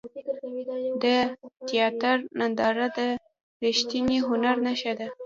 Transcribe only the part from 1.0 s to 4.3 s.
د تیاتر ننداره د ریښتیني